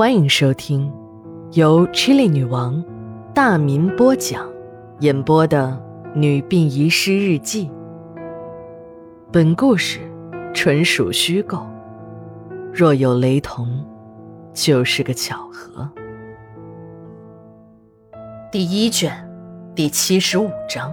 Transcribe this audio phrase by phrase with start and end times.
[0.00, 0.90] 欢迎收听
[1.52, 2.82] 由 Chili 女王
[3.34, 4.50] 大民播讲、
[5.00, 5.78] 演播的
[6.18, 7.68] 《女病遗失日记》。
[9.30, 10.00] 本故事
[10.54, 11.66] 纯属虚构，
[12.72, 13.68] 若有雷同，
[14.54, 15.86] 就是个巧合。
[18.50, 19.12] 第一卷，
[19.74, 20.90] 第七十五章。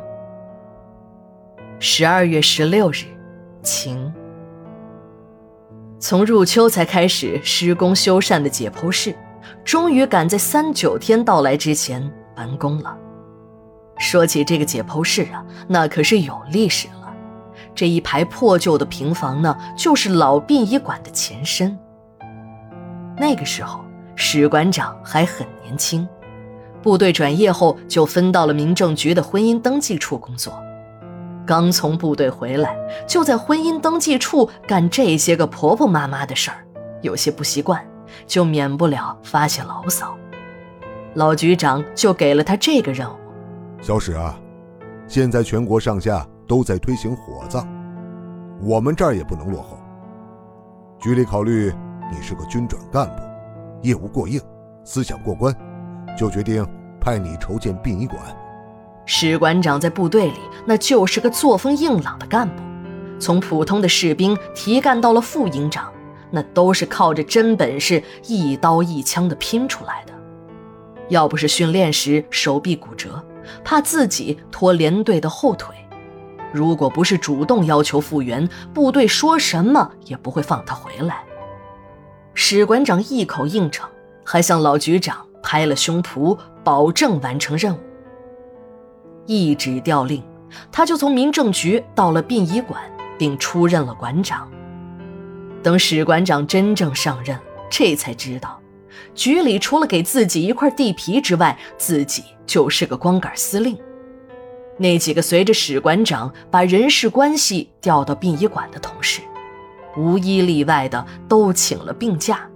[1.80, 3.06] 十二月十六日，
[3.62, 4.14] 晴。
[6.00, 9.16] 从入秋才开始施工修缮的解剖室，
[9.64, 12.96] 终于赶在三九天到来之前完工了。
[13.98, 17.14] 说起这个解剖室啊，那可是有历史了。
[17.74, 21.78] 这一排破旧的平房呢，就是老殡仪馆的前身。
[23.18, 23.84] 那个时候，
[24.16, 26.08] 史馆长还很年轻，
[26.84, 30.54] 部队转业后就分到了民政局的婚姻登记处工作。
[31.48, 36.58] 刚从部队回来，就在婚姻登记处干这些个婆婆妈妈的事儿，
[37.02, 37.82] 有些不习惯，
[38.28, 40.16] 就免不了发些牢骚。
[41.14, 43.16] 老局长就给了他这个任务：
[43.82, 44.38] 小史啊，
[45.08, 47.66] 现在全国上下都在推行火葬，
[48.62, 49.80] 我们这儿也不能落后。
[51.00, 51.74] 局里考虑
[52.12, 53.24] 你是个军转干部，
[53.82, 54.40] 业务过硬，
[54.84, 55.56] 思想过关，
[56.18, 56.68] 就决定
[57.00, 58.20] 派你筹建殡仪馆。
[59.10, 62.62] 史馆长在部队里那就是个作风硬朗的干部，
[63.18, 65.90] 从普通的士兵提干到了副营长，
[66.30, 70.14] 那都是靠着真本事一刀一枪的拼出来的。
[71.08, 73.24] 要不是训练时手臂骨折，
[73.64, 75.74] 怕自己拖连队的后腿；
[76.52, 81.24] 如果不是主动要求复员，部队说什么也不会放他回来。
[82.34, 83.90] 史馆长一口应承，
[84.26, 87.80] 还向老局长拍了胸脯，保证完成任务。
[89.28, 90.24] 一纸调令，
[90.72, 92.82] 他就从民政局到了殡仪馆，
[93.20, 94.50] 并出任了馆长。
[95.62, 97.38] 等史馆长真正上任，
[97.70, 98.60] 这才知道，
[99.14, 103.78] 局里除了给自己一块地皮之外，自己就是个光杆司令。
[104.78, 109.22] 那几个随着史馆长把人事关系调到殡仪馆的同事，
[109.98, 112.48] 无一例外的都请了病假，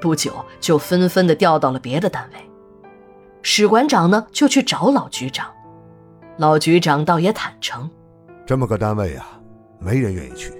[0.00, 2.38] 不久就纷纷的调到了别的单位。
[3.40, 5.46] 史馆长呢，就去找老局长。
[6.36, 7.88] 老局长倒也坦诚，
[8.44, 9.40] 这么个单位啊，
[9.78, 10.52] 没人愿意去，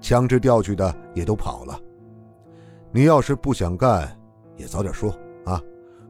[0.00, 1.80] 强制调去的也都跑了。
[2.92, 4.16] 你要是不想干，
[4.56, 5.10] 也早点说
[5.44, 5.60] 啊，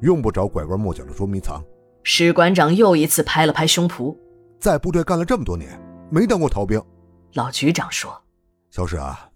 [0.02, 1.64] 用不着拐弯抹角的捉迷藏。
[2.02, 4.14] 史馆长又一次拍了拍胸脯，
[4.60, 5.80] 在部队干了这么多年，
[6.10, 6.78] 没当过逃兵。
[7.32, 8.22] 老局长说
[8.70, 9.30] ：“小史啊，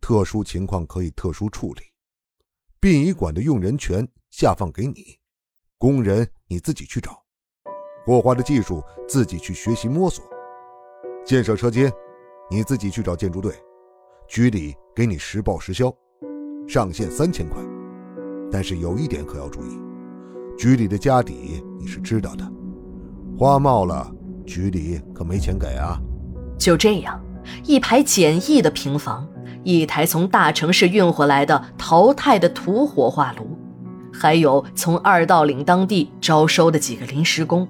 [0.00, 1.82] 特殊情况可以特殊处理，
[2.80, 5.16] 殡仪馆的用人权下放给你，
[5.78, 7.21] 工人你自己去找。”
[8.04, 10.24] 火化的技术自己去学习摸索，
[11.24, 11.92] 建设车间，
[12.50, 13.54] 你自己去找建筑队，
[14.26, 15.92] 局里给你实报实销，
[16.66, 17.62] 上限三千块。
[18.50, 19.78] 但是有一点可要注意，
[20.58, 22.44] 局里的家底你是知道的，
[23.38, 24.12] 花冒了，
[24.44, 25.96] 局里可没钱给啊。
[26.58, 27.24] 就这样，
[27.64, 29.28] 一排简易的平房，
[29.62, 33.56] 一台从大城市运回来的淘汰的土火化炉，
[34.12, 37.68] 还有从二道岭当地招收的几个临时工。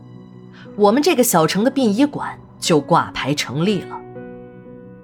[0.76, 3.98] 我们这个小城的殡仪馆就挂牌成立了。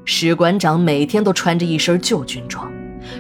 [0.05, 2.73] 史馆长每天都穿着一身旧军装，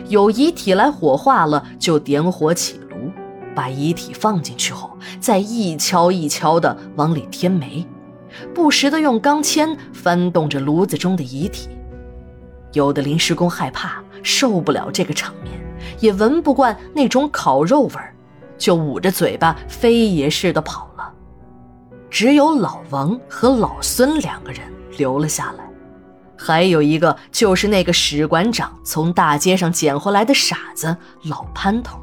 [0.09, 3.10] 有遗体来火化了，就点火起炉，
[3.54, 7.87] 把遗体放进去后，再一敲一敲的往里添煤，
[8.54, 11.69] 不时的用钢钎翻动着炉子中的遗体。
[12.72, 15.53] 有的临时工害怕，受不了这个场面，
[16.00, 18.14] 也闻不惯那种烤肉味儿，
[18.56, 20.88] 就捂着嘴巴飞也似的跑。
[22.10, 24.62] 只有老王和老孙两个人
[24.96, 25.64] 留了下来，
[26.36, 31.98] 还有一个就是那个史馆长从大街上捡回来的傻子老潘头。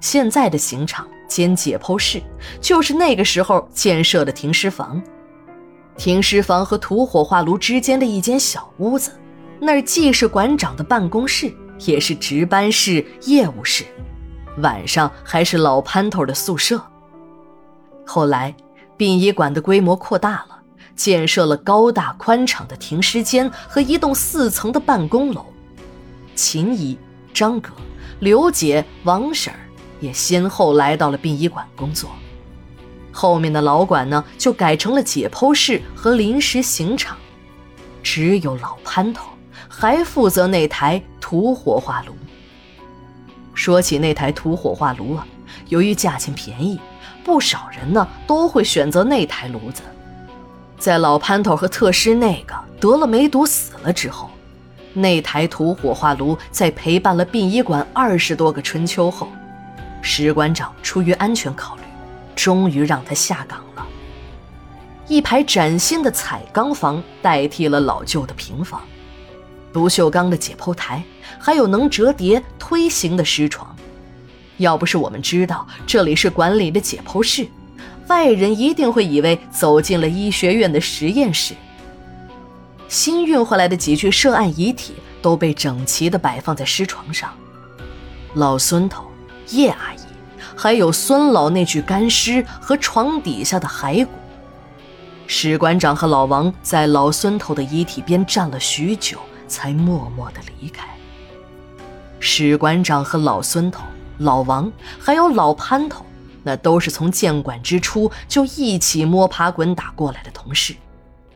[0.00, 2.22] 现在的刑场兼解剖室
[2.60, 5.00] 就是那个时候建设的停尸房，
[5.96, 9.12] 停尸房和土火化炉之间的一间小屋子，
[9.60, 13.84] 那儿既是馆长的办公室，也是值班室、业务室，
[14.58, 16.80] 晚上还是老潘头的宿舍。
[18.04, 18.54] 后来，
[18.96, 20.58] 殡仪馆的规模扩大了，
[20.94, 25.46] 建设了高大宽敞的停尸间和一栋四层的办公楼。
[26.34, 26.98] 秦姨、
[27.32, 27.70] 张哥、
[28.20, 29.52] 刘姐、王婶
[30.00, 32.10] 也先后来到了殡仪馆工作。
[33.10, 37.16] 后面的老馆呢，就改成了解剖室和临时刑场。
[38.02, 39.30] 只有老潘头
[39.68, 42.14] 还负责那台土火化炉。
[43.54, 45.26] 说起那台土火化炉啊，
[45.68, 46.78] 由于价钱便宜。
[47.24, 49.82] 不少人呢都会选择那台炉子。
[50.78, 54.30] 在老潘头和特师那个得了梅毒死了之后，
[54.92, 59.28] 那台土火化炉在陪伴了殡仪馆二十多个春秋后，
[60.02, 61.82] 石馆长出于安全考虑，
[62.34, 63.86] 终于让他下岗了。
[65.06, 68.80] 一排崭新的彩钢房代替了老旧的平房，
[69.72, 71.02] 不锈钢的解剖台，
[71.38, 73.73] 还有能折叠推行的尸床。
[74.58, 77.46] 要不是我们知道这里是管理的解剖室，
[78.08, 81.54] 外人一定会以为走进了医学院的实验室。
[82.88, 87.32] 新运回来的几具涉案遗体都被整齐地摆放在尸床上，
[88.34, 89.04] 老孙头、
[89.50, 89.98] 叶阿姨，
[90.54, 94.12] 还有孙老那具干尸和床底下的骸骨。
[95.26, 99.18] 史馆长和老王在老孙头的遗体边站了许久，
[99.48, 100.86] 才默默地离开。
[102.20, 103.82] 史馆长和老孙头、
[104.18, 106.04] 老王还有老潘头，
[106.42, 110.74] 那都是从建馆之初就一起摸爬滚打过来的同事。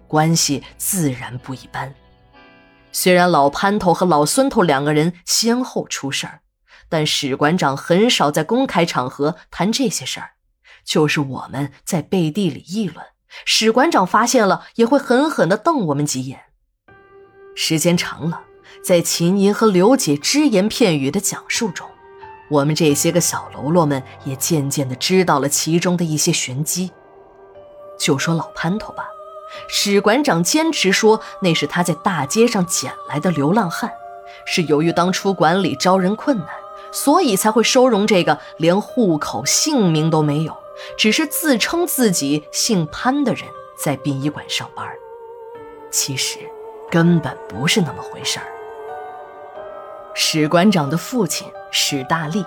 [0.07, 1.95] 关系自然不一般。
[2.93, 6.41] 虽然老潘头和老孙头两个人先后出事儿，
[6.89, 10.31] 但史馆长很少在公开场合谈这些事儿。
[10.85, 13.05] 就是我们在背地里议论，
[13.45, 16.41] 史馆长发现了也会狠狠地瞪我们几眼。
[17.55, 18.45] 时间长了，
[18.83, 21.87] 在秦银和刘姐只言片语的讲述中，
[22.49, 26.91] 我们这些个小喽啰们也渐渐地知道了其中的一些玄机。
[27.99, 29.09] 就说老潘头吧。
[29.67, 33.91] 史馆长坚持说那是他在大街上捡来的流浪汉，
[34.45, 36.49] 是由于当初管理招人困难，
[36.93, 40.55] 所以才会收容这个连户口、姓名都没有，
[40.99, 43.45] 只是自称自己姓潘的人
[43.77, 44.87] 在殡仪馆上班。
[45.91, 46.39] 其实
[46.91, 48.47] 根本不是那么回事儿。
[50.15, 52.45] 史馆长的父亲史大力，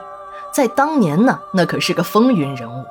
[0.54, 2.86] 在当年呢，那可是个风云人物，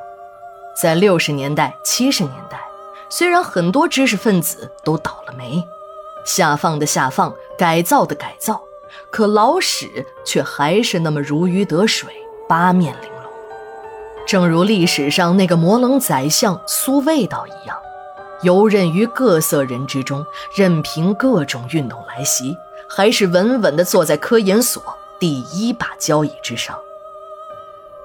[0.74, 2.60] 在六十年代、七十年代。
[3.08, 5.66] 虽然很多知识分子都倒了霉，
[6.24, 8.62] 下放的下放，改造的改造，
[9.10, 12.08] 可老史却还是那么如鱼得水，
[12.48, 13.30] 八面玲珑。
[14.26, 17.76] 正如历史上那个魔棱宰相苏味道一样，
[18.42, 20.24] 游刃于各色人之中，
[20.54, 22.56] 任凭各种运动来袭，
[22.88, 24.80] 还是稳稳地坐在科研所
[25.20, 26.76] 第一把交椅之上。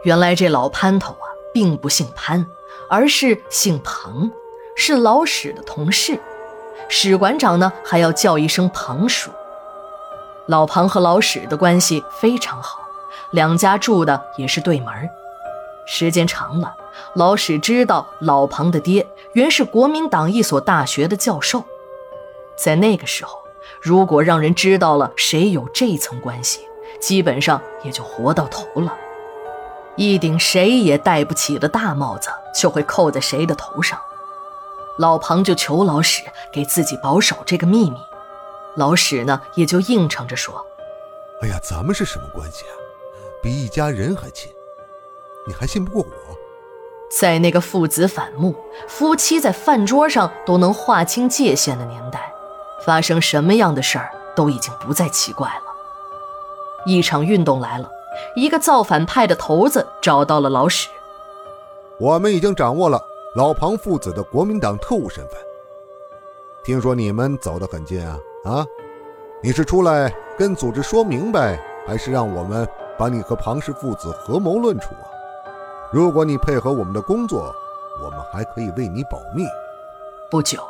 [0.03, 2.45] 原来这老潘头啊，并不姓潘，
[2.89, 4.29] 而是姓庞。
[4.77, 6.19] 是老史的同事，
[6.89, 9.31] 史馆长呢还要叫一声庞叔。
[10.47, 12.81] 老庞和老史的关系非常好，
[13.31, 14.93] 两家住的也是对门
[15.87, 16.75] 时间长了，
[17.13, 21.63] 老史知道老庞的爹原是国民党一所大学的教授。
[22.57, 23.39] 在那个时候，
[23.79, 26.67] 如果让人知道了谁有这层关系，
[26.99, 28.95] 基本上也就活到头了。
[29.95, 33.99] 一顶谁也戴不起的大帽子就会扣在谁的头上。
[34.97, 37.97] 老庞就求老史给自己保守这个秘密，
[38.75, 40.65] 老史呢也就应承着说
[41.41, 42.73] ：“哎呀，咱们是什么关系啊？
[43.41, 44.51] 比一家人还亲，
[45.45, 46.35] 你还信不过我？”
[47.19, 48.55] 在那个父子反目、
[48.87, 52.33] 夫妻在饭桌上都能划清界限的年代，
[52.85, 55.64] 发生什么样的事儿都已经不再奇怪了。
[56.85, 57.89] 一场运动来了，
[58.35, 60.87] 一个造反派的头子找到了老史，
[61.99, 63.01] 我们已经掌握了。
[63.35, 65.37] 老庞父子的国民党特务身份，
[66.63, 68.65] 听说你们走得很近啊啊！
[69.43, 72.65] 你是出来跟组织说明白，还是让我们
[72.97, 75.11] 把你和庞氏父子合谋论处啊？
[75.91, 77.53] 如果你配合我们的工作，
[78.01, 79.43] 我们还可以为你保密。
[80.31, 80.63] 不久，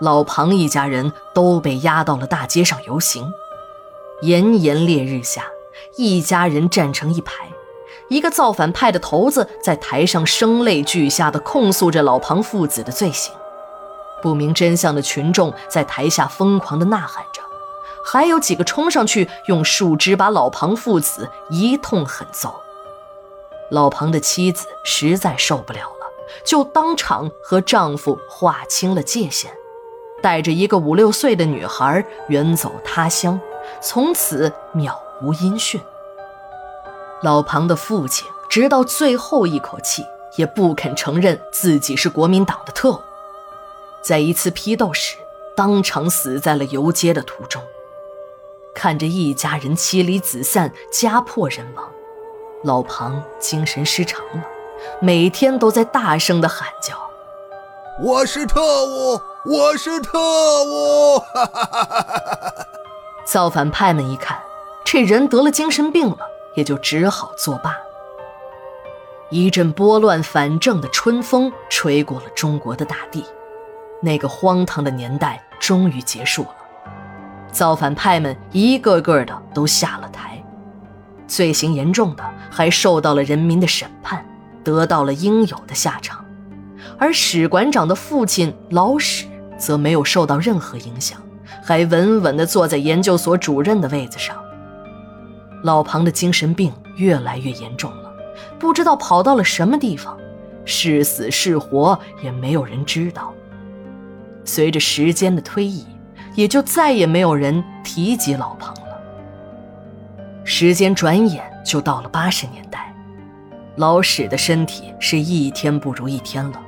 [0.00, 3.30] 老庞一家人都被押到了大街上游行，
[4.20, 5.46] 炎炎烈日下，
[5.96, 7.46] 一家人站成一排。
[8.08, 13.32] 一个造反派的头子在台上声泪俱下地控诉着老庞父子的罪行，
[14.22, 17.42] 不明真相的群众在台下疯狂地呐喊着，
[18.04, 22.54] 还有几个冲上去用树枝把老庞父子一通狠揍。
[23.70, 26.10] 老庞的妻子实在受不了了，
[26.44, 29.52] 就当场和丈夫划清了界限，
[30.22, 33.38] 带着一个五六岁的女孩远走他乡，
[33.80, 35.80] 从此渺无音讯。
[37.22, 40.04] 老庞的父亲直到最后一口气
[40.36, 43.00] 也不肯承认自己是国民党的特务，
[44.02, 45.16] 在一次批斗时
[45.56, 47.60] 当场死在了游街的途中。
[48.74, 51.84] 看着一家人妻离子散、家破人亡，
[52.62, 54.44] 老庞精神失常了，
[55.00, 56.94] 每天都在大声地喊叫
[58.00, 60.16] ：“我是特务，我是特
[60.64, 61.20] 务！”
[63.30, 64.38] 造反派们一看，
[64.84, 66.18] 这人得了精神病了。
[66.56, 67.76] 也就只好作罢。
[69.30, 73.24] 一阵拨乱反正的春风吹过了中国的大地，
[74.02, 76.54] 那个荒唐的年代终于结束了。
[77.52, 80.42] 造反派们一个个的都下了台，
[81.28, 84.26] 罪行严重的还受到了人民的审判，
[84.64, 86.24] 得到了应有的下场。
[86.98, 91.20] 而史馆长的父亲老史则没有受到任何影响，
[91.68, 94.34] 还稳稳地坐在研究所主任的位子上。
[95.62, 98.10] 老庞的精神病越来越严重了，
[98.58, 100.16] 不知道跑到了什么地方，
[100.64, 103.34] 是死是活也没有人知道。
[104.46, 105.84] 随着时间的推移，
[106.34, 108.98] 也就再也没有人提及老庞了。
[110.44, 112.94] 时间转眼就到了八十年代，
[113.76, 116.58] 老史的身体是一天不如一天了。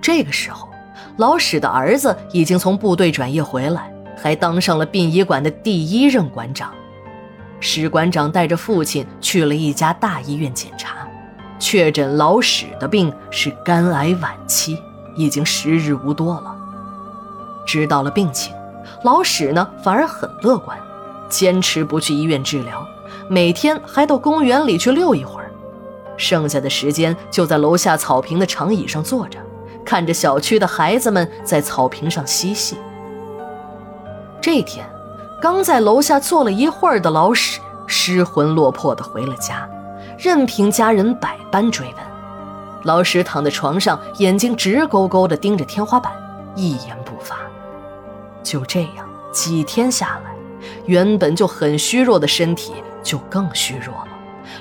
[0.00, 0.68] 这个时候，
[1.16, 6.72] 老史的儿子已经从部队转业回来，还当上了殡仪馆的第一任馆长。
[7.60, 10.96] 史馆长带着父亲去了一家大医院检查，
[11.58, 14.76] 确诊老史的病是肝癌晚期，
[15.16, 16.56] 已经时日无多了。
[17.64, 18.52] 知道了病情，
[19.04, 20.76] 老史呢反而很乐观，
[21.28, 22.84] 坚持不去医院治疗，
[23.28, 25.48] 每天还到公园里去溜一会儿，
[26.16, 29.38] 剩下的时间就在楼下草坪的长椅上坐着，
[29.84, 32.76] 看着小区的孩子们在草坪上嬉戏。
[34.42, 34.84] 这天，
[35.40, 39.70] 刚在楼下坐了一会儿的老史失魂落魄地回了家，
[40.18, 41.96] 任凭家人百般追问。
[42.82, 46.12] 老史躺在床上，眼睛直勾勾地盯着天花板，
[46.56, 47.36] 一言不发。
[48.42, 50.34] 就这样，几天下来，
[50.86, 54.08] 原本就很虚弱的身体就更虚弱了，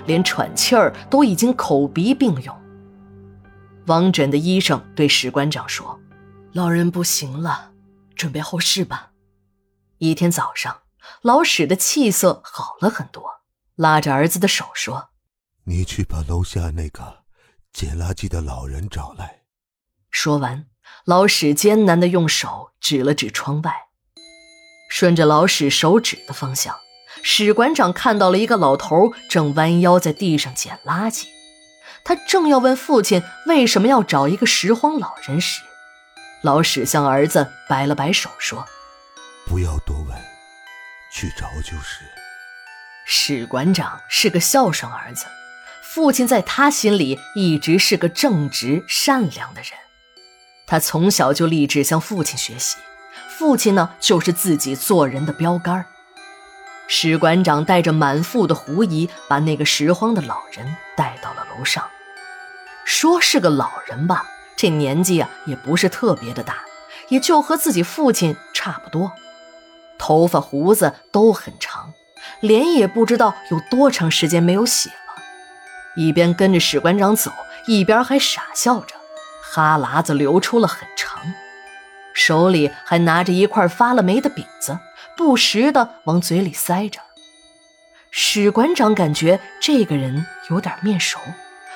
[0.06, 2.56] 连喘气儿都已经口鼻并用。
[3.88, 6.00] 王诊的医生对史馆长说
[6.54, 7.72] ：“老人不行了，
[8.16, 9.08] 准备后事吧。”
[10.02, 10.82] 一天早上，
[11.22, 13.42] 老史的气色好了很多，
[13.76, 15.10] 拉着儿子的手说
[15.66, 17.20] ：“你去把楼下那个
[17.72, 19.42] 捡垃圾的老人找来。”
[20.10, 20.66] 说完。
[21.06, 23.72] 老史艰难地用手指了指窗外，
[24.90, 26.76] 顺着老史手指的方向，
[27.22, 31.28] 史馆长看到了一个老头正弯腰在地上捡垃圾。
[32.04, 35.62] 他正要问父亲为什么要找一个拾荒老人时，
[36.42, 38.66] 老史向儿子摆了摆手，说
[39.52, 40.18] ：“不要多问，
[41.12, 42.06] 去找就是。”
[43.06, 45.26] 史馆长是个孝顺儿子，
[45.84, 49.72] 父亲在他心里一直是个正直善良的人。
[50.66, 52.78] 他从小就立志向父亲学习，
[53.28, 55.86] 父亲呢就是自己做人的标杆。
[56.88, 61.90] 史馆长带着满腹的狐疑，把那个拾荒的老人带到了楼上。
[62.86, 66.64] 说是个老人吧，这年纪啊也不是特别的大，
[67.10, 69.12] 也就和自己父亲差不多，
[70.02, 71.94] 头发胡子都很长，
[72.40, 74.96] 脸也不知道有多长时间没有洗了。
[75.96, 77.32] 一边跟着史馆长走，
[77.68, 78.96] 一边还傻笑着。
[79.44, 81.22] 哈喇子流出了很长，
[82.16, 84.80] 手里还拿着一块发了霉的饼子，
[85.16, 87.00] 不时的往嘴里塞着。
[88.10, 91.20] 史馆长感觉这个人有点面熟，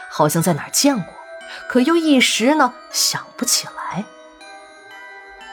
[0.10, 1.05] 好像在哪儿见过，
[1.70, 4.03] 可又一时呢想不起来。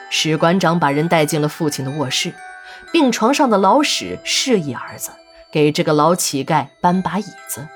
[0.08, 2.32] 史馆长把人带进了父亲的卧室，
[2.92, 5.10] 病床上的老史示意儿子
[5.50, 7.66] 给这个老乞丐搬把椅子，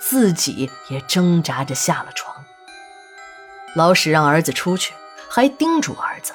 [0.00, 2.44] 自己也挣扎着下了床。
[3.74, 4.92] 老史让儿子出去，
[5.28, 6.32] 还叮嘱儿子：“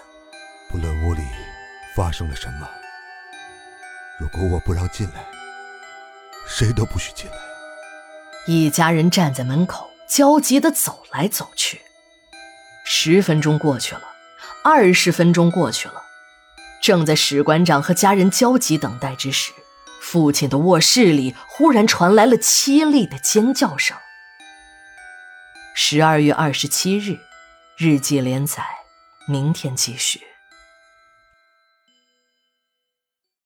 [0.69, 1.21] 不论屋里
[1.95, 2.67] 发生了什么，
[4.19, 5.25] 如果我不让进来，
[6.47, 7.37] 谁都不许进来。”
[8.47, 11.81] 一家人站在门口，焦急地走来走去。
[12.85, 14.03] 十分钟过去了，
[14.63, 16.01] 二十分钟过去了，
[16.81, 19.51] 正在史馆长和家人焦急等待之时，
[20.01, 23.97] 父亲的卧室里忽然传来了凄厉的尖叫声。
[25.75, 27.17] 十二月二十七日。
[27.79, 28.63] 日记连载，
[29.27, 30.26] 明天继续。